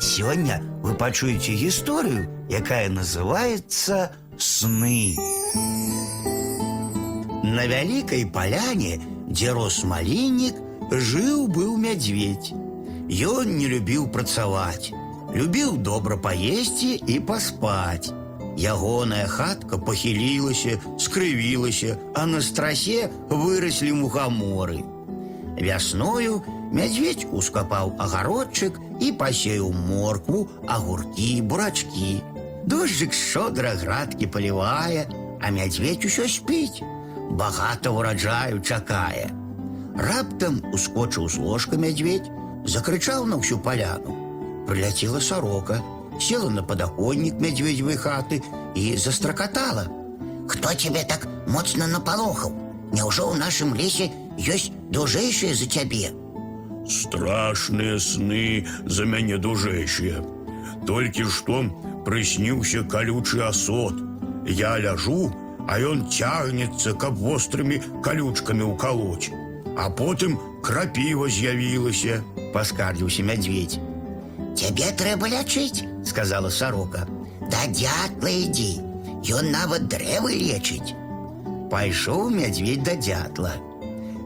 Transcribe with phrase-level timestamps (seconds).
[0.00, 5.16] Сегодня вы пачуеце гісторыю, якая называется сны.
[7.42, 8.98] На вялікай паляне,
[9.28, 10.56] дзе рос маліннік,
[10.90, 12.52] жыў быў мядзведь.
[13.12, 14.92] Ён не любіў працаваць,
[15.34, 18.12] любіў добра паесці і паспаць.
[18.56, 24.82] Ягоная хатка пахілілася, скрывілася, а на страсе выраслі мухаморы.
[25.58, 26.42] Вясною
[26.72, 32.22] мядзведь ускапаў агародчык і пасеяў моркву, агуркі, бурачкі.
[32.64, 35.06] Дожджык шчодра градкі палівае,
[35.42, 36.82] а мядзведь усё спіць.
[37.30, 39.30] Багата ўраджаю чакае.
[39.96, 42.30] Раптам ускочыў з ложка мядзведь,
[42.64, 44.16] закрычаў на ўсю паляну.
[44.66, 45.82] Прыляцела сорока,
[46.20, 48.42] села на падаконнік мядзведзевай хаты
[48.74, 49.88] і застракатала.
[50.48, 52.52] Хто тебе так моцна напалохаў?
[52.92, 56.10] Няўжо ў нашым лесе ёсць дужэйшыя за цябе?
[56.88, 60.22] Страшныя сны за мяне дужэйшыя.
[60.86, 61.62] Толькі што
[62.06, 63.94] прысніўся калючы асот.
[64.46, 65.30] Я ляжу,
[65.68, 69.30] а ён цягнецца, каб вострымі калючкамі ўкалоць.
[69.78, 72.20] А потым крапіва з'явілася.
[72.52, 73.78] Паскардзіўся мядзведь.
[74.58, 77.06] Цябе трэба лячыць, Сказала сорока.
[77.48, 78.82] да дятла ідзі.
[79.32, 80.92] Ён нават дрэвы лечыць.
[81.70, 83.54] Пайшоў мядзведь да дятла.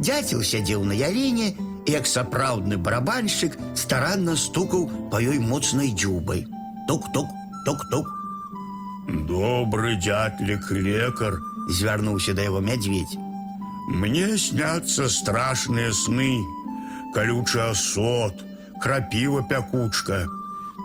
[0.00, 6.46] Дяцел сядзеў на яліне і, як сапраўдны барабаншчык, старанна стукаў па ёй моцнай дзюбай.
[6.88, 7.28] Тук-тук,
[7.64, 8.06] тук-тук,
[9.08, 13.18] Добры дятлік лекар, звярнуўся да яго мядзведь.
[13.88, 16.38] Мне сняцца страшныя сны,
[17.14, 18.44] калючы асот,
[18.80, 20.28] крапіва пякучка.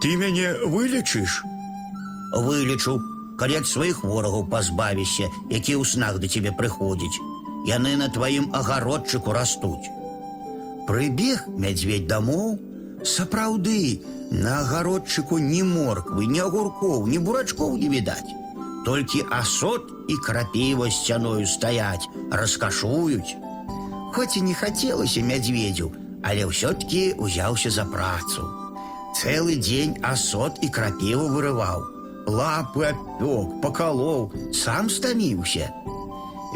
[0.00, 1.42] Ты мяне вылечыш?
[2.32, 2.96] Вылечу,
[3.38, 7.20] калі ад сваіх ворагаў пазбавішся, які ў снах да цябе прыходзяць.
[7.66, 9.90] Яны на тваім агародчыку растуць.
[10.86, 12.58] Прыбег мядзведь дамоў,
[13.02, 18.34] сапраўды, на агародчыку ні морквы, ні агуркоў, ні бурачкоў не відаць.
[18.86, 23.34] Толькі асот і крапіва сцяною стаяць, раскашуюць.
[24.14, 25.90] Хоць і не хацелася мядзведзю,
[26.22, 28.46] але ўсё-ткі узяўся за працу.
[29.16, 31.82] Цэлы дзень асот і крапіву вырываў.
[32.26, 35.70] Лапы апёк, пакалоў, сам стаміўся.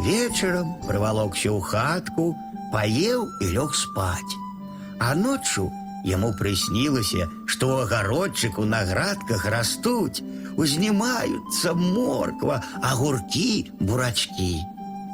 [0.00, 2.32] Вечарам прывалокся ў хатку,
[2.72, 4.34] паеў і лёг спаць.
[5.00, 5.68] А ноччу
[6.04, 10.22] яму прыснілася, што ў агародчыку на градках растуць,
[10.56, 14.54] узнімаюцца морква, агуркі, бурачкі.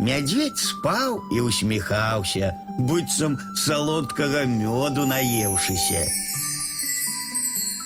[0.00, 6.02] Мядзведь спаў і усміхаўся, быццам салодкага мёду наеўшыся.